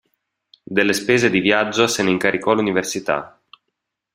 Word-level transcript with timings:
Delle 0.63 0.93
spese 0.93 1.29
di 1.29 1.39
viaggio 1.41 1.85
se 1.85 2.01
ne 2.01 2.09
incaricò 2.09 2.55
l'Università. 2.55 3.39